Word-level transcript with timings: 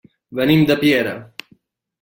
Venim 0.39 0.63
de 0.71 0.79
Piera. 0.85 1.15